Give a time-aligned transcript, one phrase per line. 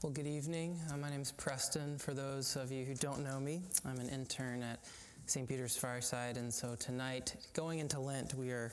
[0.00, 0.78] Well, good evening.
[0.92, 1.98] Uh, my name is Preston.
[1.98, 4.78] For those of you who don't know me, I'm an intern at
[5.26, 5.48] St.
[5.48, 8.72] Peter's Fireside, and so tonight, going into Lent, we are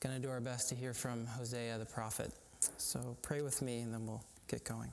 [0.00, 2.30] going to do our best to hear from Hosea the prophet.
[2.76, 4.90] So pray with me, and then we'll get going.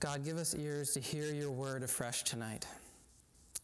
[0.00, 2.66] God, give us ears to hear your word afresh tonight.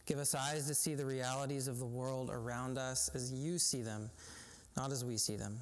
[0.05, 3.81] Give us eyes to see the realities of the world around us as you see
[3.81, 4.11] them,
[4.77, 5.59] not as we see them.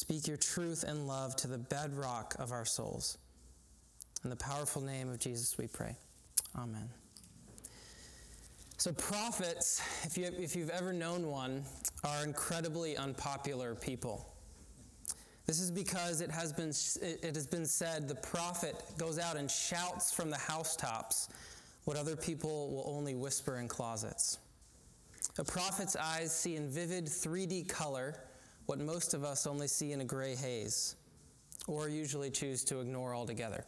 [0.00, 3.18] Speak your truth and love to the bedrock of our souls.
[4.24, 5.94] In the powerful name of Jesus, we pray.
[6.56, 6.88] Amen.
[8.78, 11.64] So, prophets, if, you, if you've ever known one,
[12.02, 14.26] are incredibly unpopular people.
[15.44, 19.50] This is because it has, been, it has been said the prophet goes out and
[19.50, 21.28] shouts from the housetops
[21.84, 24.38] what other people will only whisper in closets.
[25.36, 28.14] A prophet's eyes see in vivid 3D color
[28.70, 30.94] what most of us only see in a gray haze,
[31.66, 33.64] or usually choose to ignore altogether.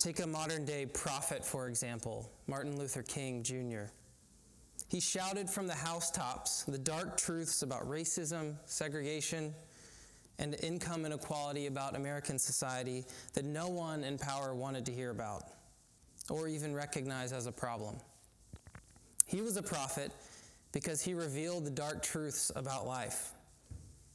[0.00, 3.92] Take a modern day prophet, for example, Martin Luther King Jr.
[4.88, 9.54] He shouted from the housetops the dark truths about racism, segregation,
[10.40, 13.04] and income inequality about American society
[13.34, 15.44] that no one in power wanted to hear about
[16.28, 17.94] or even recognize as a problem.
[19.26, 20.10] He was a prophet
[20.72, 23.34] because he revealed the dark truths about life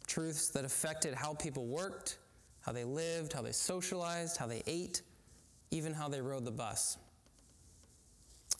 [0.07, 2.17] truths that affected how people worked,
[2.61, 5.01] how they lived, how they socialized, how they ate,
[5.71, 6.97] even how they rode the bus.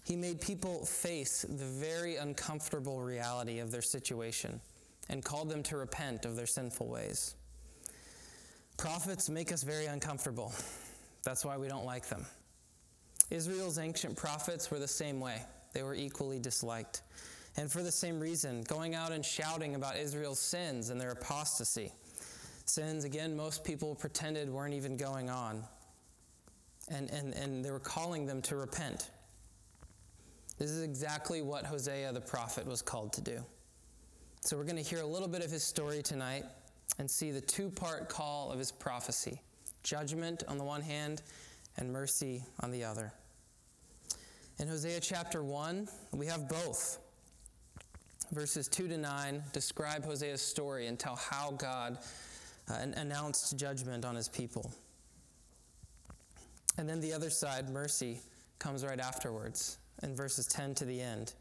[0.04, 4.60] He made people face the very uncomfortable reality of their situation
[5.10, 7.36] and called them to repent of their sinful ways.
[8.78, 10.54] Prophets make us very uncomfortable.
[11.24, 12.26] That's why we don't like them.
[13.30, 15.42] Israel's ancient prophets were the same way,
[15.74, 17.02] they were equally disliked.
[17.58, 21.92] And for the same reason, going out and shouting about Israel's sins and their apostasy.
[22.66, 25.64] Sins, again, most people pretended weren't even going on.
[26.90, 29.12] And, and, and they were calling them to repent.
[30.58, 33.44] This is exactly what Hosea the prophet was called to do.
[34.42, 36.44] So we're going to hear a little bit of his story tonight
[37.00, 39.42] and see the two part call of his prophecy
[39.84, 41.22] judgment on the one hand
[41.78, 43.14] and mercy on the other.
[44.60, 47.00] In Hosea chapter 1, we have both
[48.34, 51.98] verses 2 to 9 describe Hosea's story and tell how God
[52.70, 54.72] uh, announced judgment on his people.
[56.78, 58.20] And then the other side, mercy,
[58.60, 59.78] comes right afterwards.
[60.02, 61.34] In verses 10 to the end,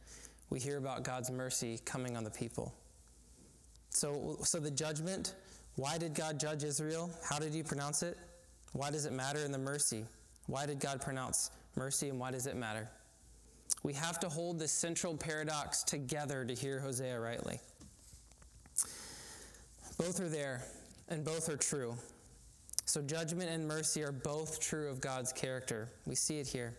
[0.50, 2.75] we hear about God's mercy coming on the people.
[3.91, 5.34] So, so the judgment,
[5.76, 7.10] why did God judge Israel?
[7.28, 8.19] How did he pronounce it?
[8.72, 10.04] Why does it matter in the mercy?
[10.47, 12.88] Why did God pronounce mercy and why does it matter?
[13.83, 17.59] We have to hold this central paradox together to hear Hosea rightly.
[19.99, 20.62] Both are there,
[21.09, 21.97] and both are true.
[22.87, 25.88] So, judgment and mercy are both true of God's character.
[26.06, 26.77] We see it here.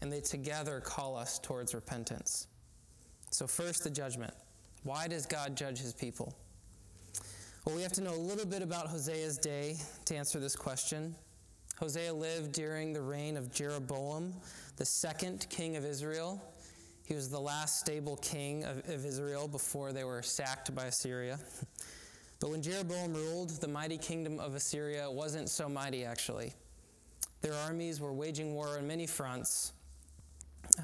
[0.00, 2.46] And they together call us towards repentance.
[3.30, 4.32] So, first, the judgment.
[4.84, 6.34] Why does God judge his people?
[7.64, 9.76] Well, we have to know a little bit about Hosea's day
[10.06, 11.14] to answer this question.
[11.78, 14.34] Hosea lived during the reign of Jeroboam,
[14.76, 16.42] the second king of Israel.
[17.06, 21.38] He was the last stable king of, of Israel before they were sacked by Assyria.
[22.40, 26.52] But when Jeroboam ruled, the mighty kingdom of Assyria wasn't so mighty, actually.
[27.40, 29.72] Their armies were waging war on many fronts.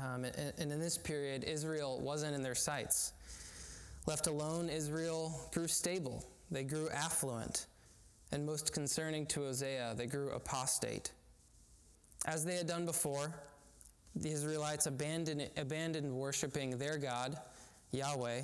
[0.03, 3.13] Um, and, and in this period, Israel wasn't in their sights.
[4.09, 7.69] Left alone, Israel grew stable, they grew affluent
[8.35, 11.13] and most concerning to Hosea, they grew apostate.
[12.27, 13.33] As they had done before,
[14.17, 17.37] the Israelites abandoned, abandoned worshiping their God,
[17.93, 18.43] Yahweh,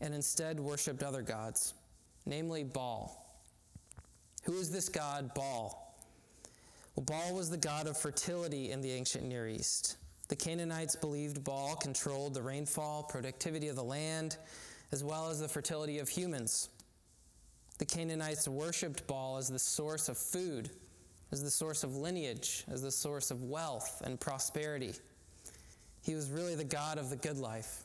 [0.00, 1.74] and instead worshiped other gods,
[2.26, 3.24] namely Baal.
[4.42, 5.94] Who is this god, Baal?
[6.96, 9.98] Well, Baal was the god of fertility in the ancient Near East.
[10.28, 14.36] The Canaanites believed Baal controlled the rainfall, productivity of the land,
[14.90, 16.70] as well as the fertility of humans.
[17.78, 20.70] The Canaanites worshiped Baal as the source of food,
[21.32, 24.94] as the source of lineage, as the source of wealth and prosperity.
[26.02, 27.82] He was really the God of the good life.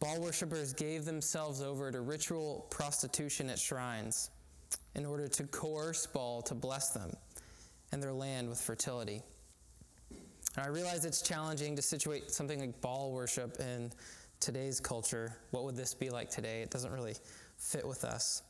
[0.00, 4.30] Baal worshippers gave themselves over to ritual prostitution at shrines
[4.94, 7.16] in order to coerce Baal to bless them
[7.92, 9.22] and their land with fertility.
[10.56, 13.90] And I realize it's challenging to situate something like Baal worship in
[14.40, 15.36] today's culture.
[15.50, 16.60] What would this be like today?
[16.60, 17.14] It doesn't really
[17.58, 18.42] fit with us.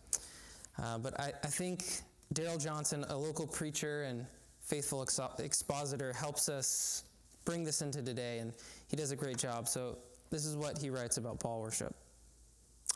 [0.82, 1.84] Uh, but I, I think
[2.32, 4.26] Darrell Johnson, a local preacher and
[4.60, 5.06] faithful
[5.38, 7.04] expositor, helps us
[7.44, 8.52] bring this into today, and
[8.88, 9.68] he does a great job.
[9.68, 9.98] So,
[10.30, 11.94] this is what he writes about Baal worship.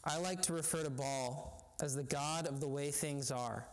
[0.04, 3.66] I like to refer to Baal as the God of the way things are.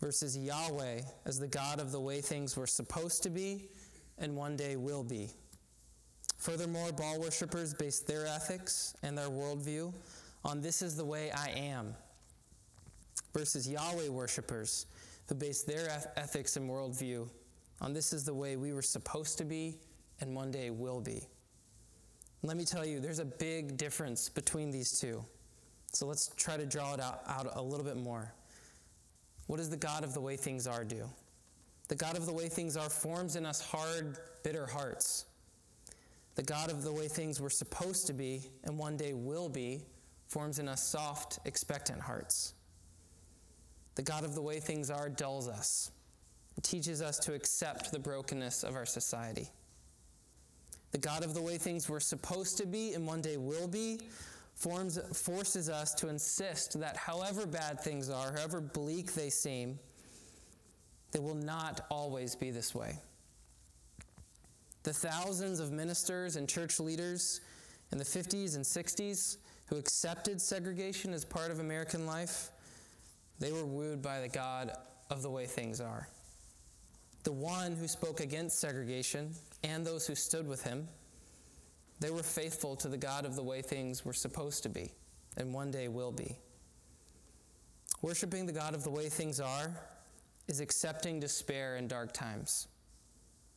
[0.00, 3.68] versus Yahweh as the God of the way things were supposed to be
[4.18, 5.30] and one day will be.
[6.38, 9.92] Furthermore, Baal worshippers base their ethics and their worldview
[10.46, 11.94] on this is the way I am,
[13.34, 14.86] versus Yahweh worshippers
[15.28, 17.28] who base their ethics and worldview
[17.80, 19.76] on this is the way we were supposed to be
[20.20, 21.28] and one day will be.
[22.42, 25.22] Let me tell you, there's a big difference between these two.
[25.92, 28.32] So let's try to draw it out, out a little bit more.
[29.46, 31.08] What does the God of the way things are do?
[31.88, 35.26] The God of the way things are forms in us hard, bitter hearts.
[36.34, 39.82] The God of the way things were supposed to be and one day will be
[40.28, 42.54] forms in us soft, expectant hearts.
[43.94, 45.90] The God of the way things are dulls us.
[46.56, 49.48] It teaches us to accept the brokenness of our society.
[50.92, 54.00] The God of the way things were supposed to be and one day will be
[54.54, 59.78] forms, forces us to insist that however bad things are, however bleak they seem,
[61.12, 62.98] they will not always be this way.
[64.82, 67.40] The thousands of ministers and church leaders
[67.92, 72.50] in the 50s and 60s who accepted segregation as part of American life,
[73.38, 74.70] they were wooed by the God
[75.10, 76.08] of the way things are.
[77.24, 79.34] The one who spoke against segregation
[79.64, 80.86] and those who stood with him,
[81.98, 84.92] they were faithful to the God of the way things were supposed to be
[85.36, 86.36] and one day will be.
[88.02, 89.72] Worshipping the God of the way things are
[90.48, 92.68] is accepting despair in dark times.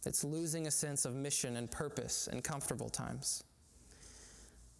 [0.05, 3.43] It's losing a sense of mission and purpose in comfortable times.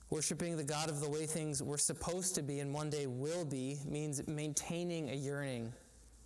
[0.09, 3.45] Worshipping the God of the way things were supposed to be and one day will
[3.45, 5.71] be means maintaining a yearning,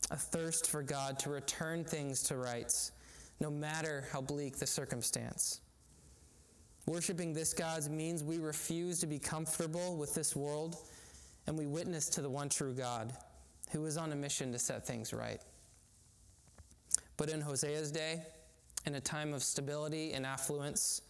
[0.09, 2.93] a thirst for God to return things to rights,
[3.41, 5.59] no matter how bleak the circumstance.
[6.85, 10.77] Worshipping this God means we refuse to be comfortable with this world
[11.47, 13.11] and we witness to the one true God
[13.71, 15.41] who is on a mission to set things right.
[17.17, 18.21] But in Hosea's day,
[18.85, 21.01] in a time of stability and affluence,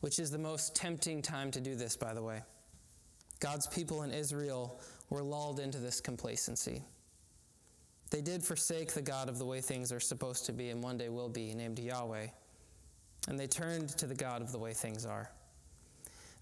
[0.00, 2.42] which is the most tempting time to do this, by the way,
[3.40, 6.82] God's people in Israel were lulled into this complacency.
[8.10, 10.96] They did forsake the God of the way things are supposed to be and one
[10.96, 12.28] day will be, named Yahweh,
[13.28, 15.30] and they turned to the God of the way things are.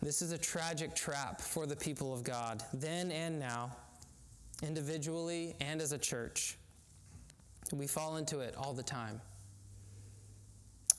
[0.02, 3.74] This is a tragic trap for the people of God, then and now,
[4.62, 6.58] individually and as a church.
[7.72, 9.20] We fall into it all the time.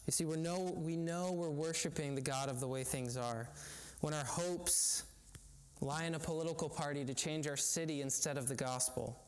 [0.05, 3.49] You see, we know, we know we're worshiping the God of the way things are
[4.01, 5.03] when our hopes
[5.81, 9.19] lie in a political party to change our city instead of the gospel.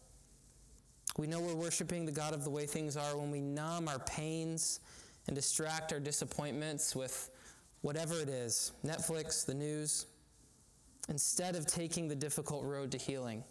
[1.17, 3.99] We know we're worshiping the God of the way things are when we numb our
[3.99, 4.79] pains
[5.25, 7.31] and distract our disappointments with
[7.81, 10.05] whatever it is Netflix, the news
[11.09, 13.43] instead of taking the difficult road to healing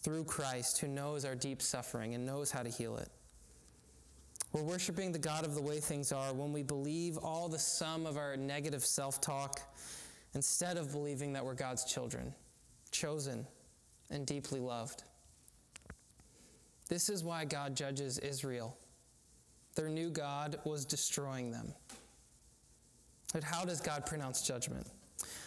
[0.00, 3.08] through Christ who knows our deep suffering and knows how to heal it.
[4.52, 8.04] We're worshiping the God of the way things are when we believe all the sum
[8.04, 9.60] of our negative self talk
[10.34, 12.34] instead of believing that we're God's children,
[12.90, 13.46] chosen
[14.10, 15.04] and deeply loved.
[16.88, 18.76] This is why God judges Israel.
[19.74, 21.72] Their new God was destroying them.
[23.32, 24.86] But how does God pronounce judgment?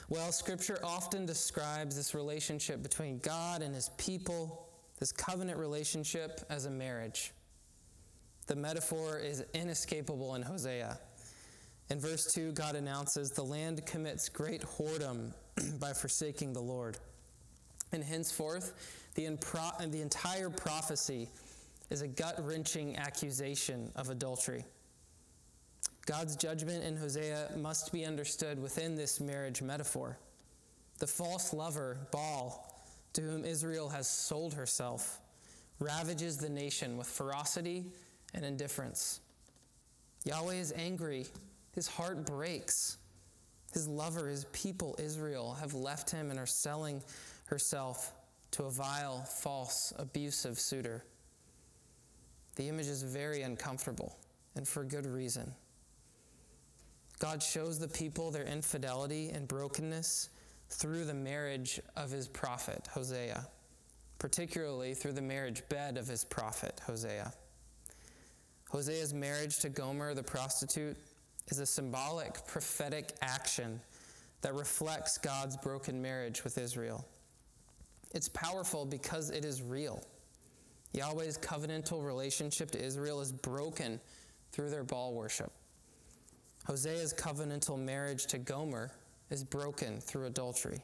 [0.09, 4.67] Well, Scripture often describes this relationship between God and His people,
[4.99, 7.31] this covenant relationship, as a marriage.
[8.47, 10.99] The metaphor is inescapable in Hosea.
[11.89, 15.33] In verse 2, God announces the land commits great whoredom
[15.79, 16.97] by forsaking the Lord.
[17.91, 18.73] And henceforth,
[19.15, 21.29] the, impro- the entire prophecy
[21.89, 24.65] is a gut wrenching accusation of adultery.
[26.05, 30.17] God's judgment in Hosea must be understood within this marriage metaphor.
[30.99, 32.71] The false lover, Baal,
[33.13, 35.19] to whom Israel has sold herself,
[35.79, 37.85] ravages the nation with ferocity
[38.35, 39.21] and indifference.
[40.25, 41.25] Yahweh is angry.
[41.73, 42.97] His heart breaks.
[43.73, 47.01] His lover, his people, Israel, have left him and are selling
[47.45, 48.13] herself
[48.51, 51.03] to a vile, false, abusive suitor.
[52.55, 54.17] The image is very uncomfortable,
[54.55, 55.53] and for good reason.
[57.19, 60.29] God shows the people their infidelity and brokenness
[60.69, 63.45] through the marriage of his prophet, Hosea,
[64.19, 67.33] particularly through the marriage bed of his prophet, Hosea.
[68.75, 70.97] Hosea's marriage to Gomer, the prostitute,
[71.47, 73.79] is a symbolic prophetic action
[74.41, 77.05] that reflects God's broken marriage with Israel.
[78.13, 80.03] It's powerful because it is real.
[80.91, 83.97] Yahweh's covenantal relationship to Israel is broken
[84.51, 85.53] through their Baal worship.
[86.67, 88.91] Hosea's covenantal marriage to Gomer
[89.29, 90.81] is broken through adultery.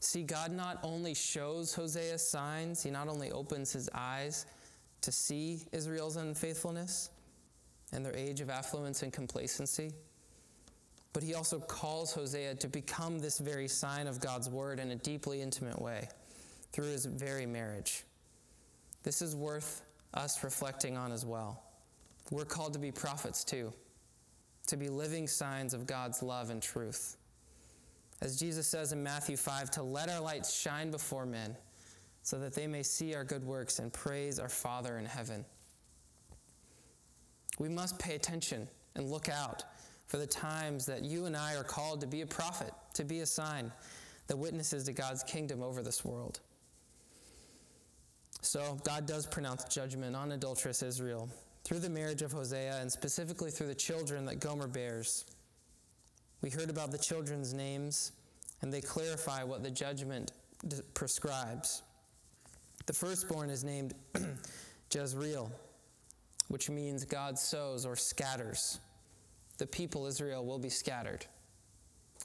[0.00, 4.46] See, God not only shows Hosea signs, he not only opens his eyes
[5.00, 7.10] to see Israel's unfaithfulness
[7.92, 9.92] and their age of affluence and complacency,
[11.12, 14.96] but he also calls Hosea to become this very sign of God's word in a
[14.96, 16.08] deeply intimate way
[16.72, 18.04] through his very marriage.
[19.02, 19.82] This is worth
[20.14, 21.62] us reflecting on as well.
[22.30, 23.72] We're called to be prophets too,
[24.66, 27.16] to be living signs of God's love and truth.
[28.20, 31.56] As Jesus says in Matthew 5, to let our lights shine before men
[32.28, 35.46] so that they may see our good works and praise our Father in heaven.
[37.58, 39.64] We must pay attention and look out
[40.08, 43.20] for the times that you and I are called to be a prophet, to be
[43.20, 43.72] a sign
[44.26, 46.40] that witnesses to God's kingdom over this world.
[48.42, 51.30] So, God does pronounce judgment on adulterous Israel
[51.64, 55.24] through the marriage of Hosea and specifically through the children that Gomer bears.
[56.42, 58.12] We heard about the children's names,
[58.60, 60.32] and they clarify what the judgment
[60.92, 61.84] prescribes.
[62.88, 63.92] The firstborn is named
[64.94, 65.52] Jezreel,
[66.48, 68.80] which means God sows or scatters.
[69.58, 71.26] The people Israel will be scattered.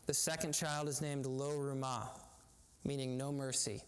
[0.05, 2.07] The second child is named Lo Ruhamah,
[2.85, 3.83] meaning no mercy.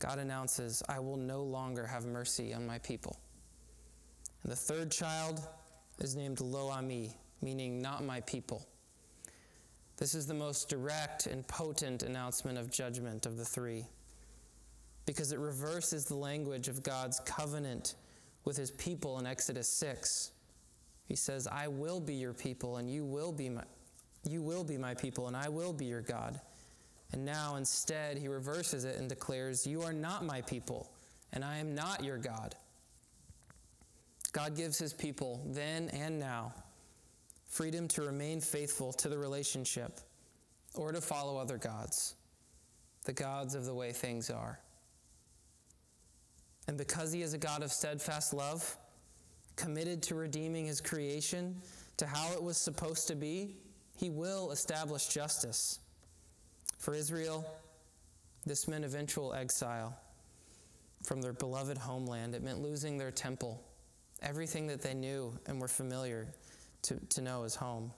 [0.00, 3.20] God announces, I will no longer have mercy on my people.
[4.42, 5.40] And the third child
[6.00, 8.66] is named Lo Ami, meaning not my people.
[9.98, 13.86] This is the most direct and potent announcement of judgment of the three
[15.10, 17.96] because it reverses the language of God's covenant
[18.44, 20.30] with his people in Exodus 6.
[21.06, 23.64] He says, I will be your people and you will be my
[24.28, 26.40] you will be my people and I will be your God.
[27.10, 30.92] And now instead he reverses it and declares, You are not my people,
[31.32, 32.54] and I am not your God.
[34.32, 36.54] God gives his people then and now
[37.48, 39.98] freedom to remain faithful to the relationship
[40.74, 42.14] or to follow other gods,
[43.06, 44.60] the gods of the way things are.
[46.68, 48.76] And because he is a God of steadfast love,
[49.56, 51.56] committed to redeeming his creation
[51.96, 53.56] to how it was supposed to be,
[53.96, 55.80] he will establish justice.
[56.78, 57.44] For Israel,
[58.46, 59.98] this meant eventual exile
[61.02, 62.34] from their beloved homeland.
[62.34, 63.62] It meant losing their temple,
[64.22, 66.28] everything that they knew and were familiar
[66.82, 67.92] to, to know as home.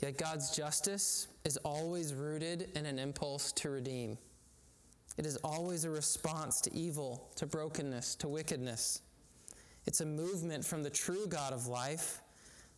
[0.00, 4.18] Yet God's justice is always rooted in an impulse to redeem.
[5.16, 9.00] It is always a response to evil, to brokenness, to wickedness.
[9.86, 12.20] It's a movement from the true God of life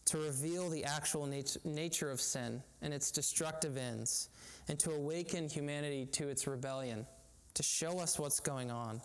[0.06, 4.30] to reveal the actual nat- nature of sin and its destructive ends,
[4.68, 7.06] and to awaken humanity to its rebellion,
[7.54, 9.02] to show us what's going on,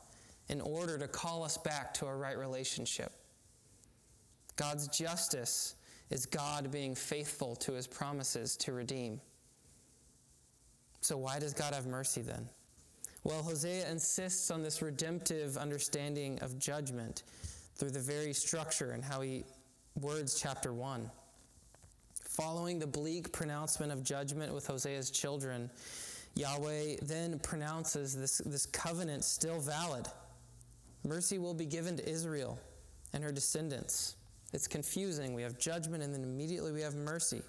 [0.48, 3.12] in order to call us back to a right relationship.
[4.56, 5.76] God's justice
[6.10, 9.20] is God being faithful to his promises to redeem.
[11.02, 12.48] So, why does God have mercy then?
[13.26, 17.24] Well, Hosea insists on this redemptive understanding of judgment
[17.76, 19.46] through the very structure and how he
[19.96, 21.10] words chapter 1.
[22.28, 25.70] Following the bleak pronouncement of judgment with Hosea's children,
[26.36, 30.06] Yahweh then pronounces this, this covenant still valid.
[31.06, 32.60] Mercy will be given to Israel
[33.14, 34.16] and her descendants.
[34.52, 35.34] It's confusing.
[35.34, 37.42] We have judgment and then immediately we have mercy.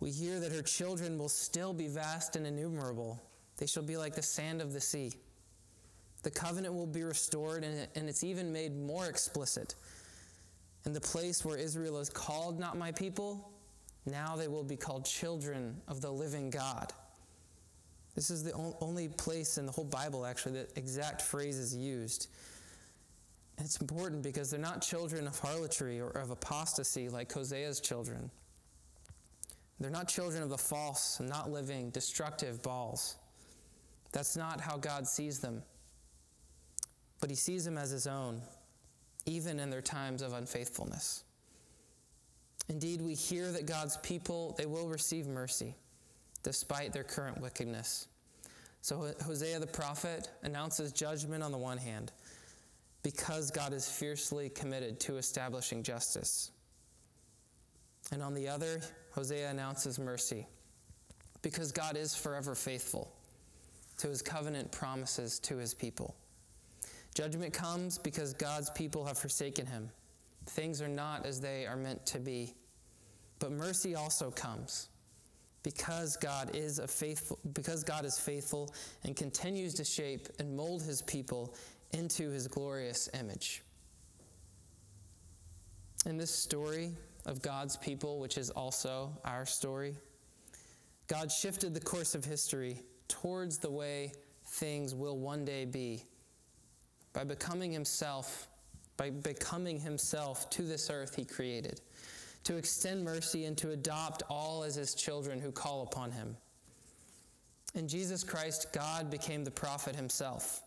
[0.00, 3.20] We hear that her children will still be vast and innumerable.
[3.58, 5.12] They shall be like the sand of the sea.
[6.22, 9.74] The covenant will be restored, and it's even made more explicit.
[10.86, 13.52] In the place where Israel is called not my people,
[14.06, 16.92] now they will be called children of the living God.
[18.14, 22.28] This is the only place in the whole Bible, actually, that exact phrase is used.
[23.56, 28.30] And it's important because they're not children of harlotry or of apostasy like Hosea's children.
[29.78, 33.16] They're not children of the false, not living, destructive Baals.
[34.12, 35.62] That's not how God sees them.
[37.20, 38.40] But He sees them as His own,
[39.26, 41.24] even in their times of unfaithfulness.
[42.68, 45.74] Indeed, we hear that God's people, they will receive mercy
[46.42, 48.08] despite their current wickedness.
[48.80, 52.12] So Hosea the prophet announces judgment on the one hand
[53.02, 56.52] because God is fiercely committed to establishing justice.
[58.12, 58.80] And on the other,
[59.12, 60.46] Hosea announces mercy
[61.42, 63.12] because God is forever faithful
[63.98, 66.14] to his covenant promises to his people.
[67.14, 69.90] Judgment comes because God's people have forsaken him.
[70.46, 72.54] Things are not as they are meant to be.
[73.38, 74.88] But mercy also comes
[75.62, 78.72] because God is a faithful because God is faithful
[79.04, 81.54] and continues to shape and mold his people
[81.92, 83.62] into his glorious image.
[86.06, 86.92] In this story
[87.26, 89.94] of God's people, which is also our story,
[91.06, 94.12] God shifted the course of history towards the way
[94.44, 96.04] things will one day be
[97.12, 98.48] by becoming himself,
[98.96, 101.80] by becoming himself to this earth he created,
[102.44, 106.36] to extend mercy and to adopt all as his children who call upon him.
[107.74, 110.62] In Jesus Christ, God became the prophet himself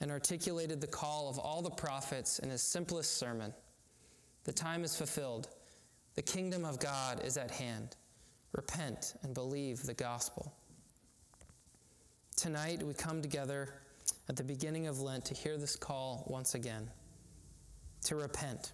[0.00, 3.54] and articulated the call of all the prophets in his simplest sermon.
[4.44, 5.48] The time is fulfilled.
[6.14, 7.96] The kingdom of God is at hand.
[8.52, 10.52] Repent and believe the gospel.
[12.42, 13.68] Tonight, we come together
[14.28, 16.90] at the beginning of Lent to hear this call once again
[18.02, 18.72] to repent.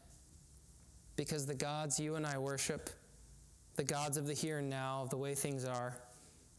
[1.17, 2.89] Because the gods you and I worship,
[3.77, 5.99] the gods of the here and now, of the way things are,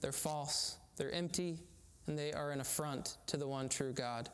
[0.02, 1.58] they're false, they're empty,
[2.06, 4.30] and they are an affront to the one true God.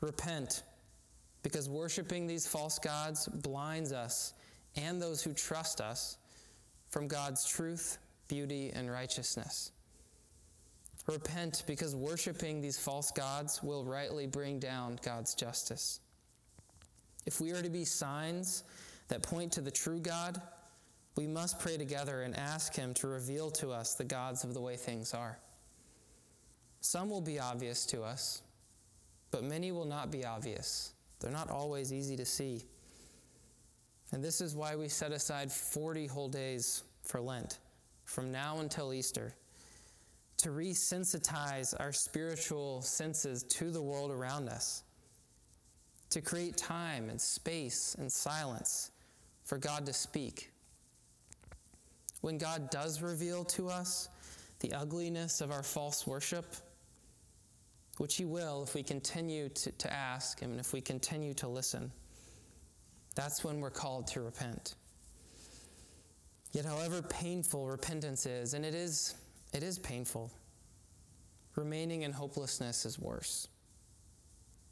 [0.00, 0.64] Repent,
[1.44, 4.34] because worshiping these false gods blinds us
[4.74, 6.18] and those who trust us
[6.88, 9.70] from God's truth, beauty, and righteousness.
[11.10, 15.98] Repent, because worshiping these false gods will rightly bring down God's justice.
[17.26, 18.62] If we are to be signs
[19.08, 20.40] that point to the true God,
[21.16, 24.60] we must pray together and ask Him to reveal to us the gods of the
[24.60, 25.38] way things are.
[26.80, 28.42] Some will be obvious to us,
[29.32, 30.92] but many will not be obvious.
[31.18, 32.64] They're not always easy to see.
[34.12, 37.58] And this is why we set aside 40 whole days for Lent,
[38.04, 39.34] from now until Easter,
[40.42, 44.82] to resensitize our spiritual senses to the world around us,
[46.10, 48.90] to create time and space and silence
[49.44, 50.50] for God to speak.
[52.20, 54.08] When God does reveal to us
[54.60, 56.54] the ugliness of our false worship,
[57.98, 61.48] which He will if we continue to, to ask Him and if we continue to
[61.48, 61.90] listen.
[63.14, 64.74] That's when we're called to repent.
[66.52, 69.14] Yet, however painful repentance is, and it is,
[69.52, 70.30] it is painful,
[71.56, 73.48] remaining in hopelessness is worse.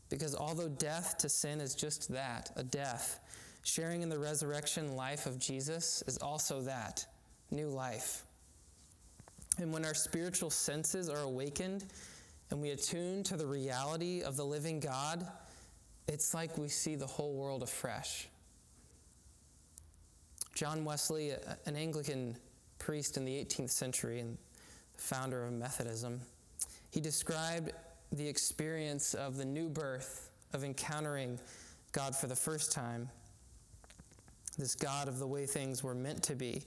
[0.09, 3.21] Because although death to sin is just that, a death,
[3.63, 7.05] sharing in the resurrection life of Jesus is also that,
[7.51, 8.25] new life.
[9.59, 11.85] And when our spiritual senses are awakened,
[12.51, 15.27] and we attune to the reality of the living God,
[16.07, 18.29] it's like we see the whole world afresh.
[20.55, 21.33] John Wesley,
[21.67, 22.37] an Anglican
[22.79, 24.39] priest in the 18th century and
[24.99, 26.21] founder of Methodism,
[26.91, 27.73] he described
[28.13, 31.39] the experience of the new birth, of encountering
[31.93, 33.09] God for the first time,
[34.59, 36.63] this God of the way things were meant to be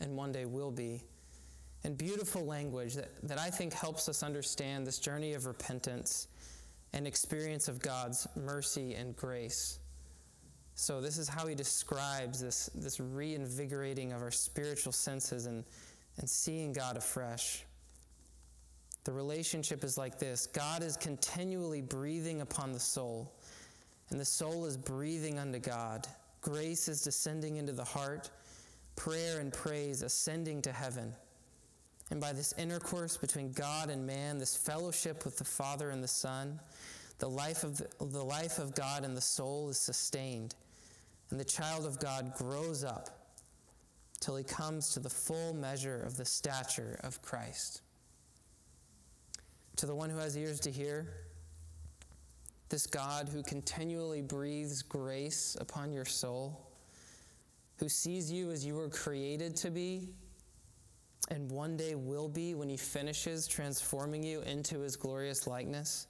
[0.00, 1.02] and one day will be
[1.84, 6.28] in beautiful language that, that I think helps us understand this journey of repentance
[6.92, 9.78] and experience of God's mercy and grace.
[10.74, 15.64] So, this is how he describes this, this reinvigorating of our spiritual senses and,
[16.18, 17.64] and seeing God afresh.
[19.04, 23.32] The relationship is like this God is continually breathing upon the soul,
[24.10, 26.06] and the soul is breathing unto God.
[26.40, 28.30] Grace is descending into the heart,
[28.96, 31.12] prayer and praise ascending to heaven.
[32.10, 36.08] And by this intercourse between God and man, this fellowship with the Father and the
[36.08, 36.60] Son,
[37.18, 40.54] the life of, the, the life of God and the soul is sustained.
[41.30, 43.08] And the child of God grows up
[44.20, 47.80] till he comes to the full measure of the stature of Christ.
[49.76, 51.06] To the one who has ears to hear,
[52.68, 56.70] this God who continually breathes grace upon your soul,
[57.78, 60.14] who sees you as you were created to be
[61.32, 66.06] and one day will be when he finishes transforming you into his glorious likeness,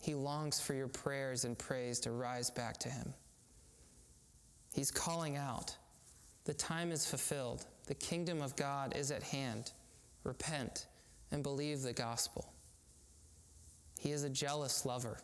[0.00, 3.12] he longs for your prayers and praise to rise back to him.
[4.72, 5.76] He's calling out.
[6.44, 7.66] The time is fulfilled.
[7.86, 9.72] The kingdom of God is at hand.
[10.24, 10.86] Repent
[11.30, 12.52] and believe the gospel.
[13.98, 15.18] He is a jealous lover,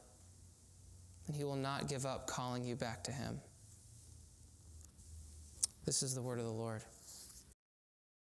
[1.26, 3.40] and he will not give up calling you back to him.
[5.84, 6.82] This is the word of the Lord.